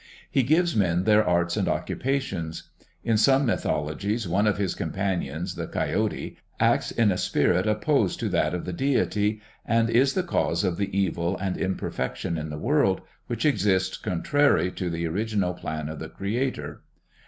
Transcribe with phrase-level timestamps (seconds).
[0.31, 2.71] He gives men their arts and occupations.
[3.03, 8.29] In some mythologies one of his companions, the Coyote, acts in a spirit opposed to
[8.29, 12.57] that of the deity and is the cause of the evil and imperfection in the
[12.57, 16.81] world, which exist contrary to the original plan of the creator.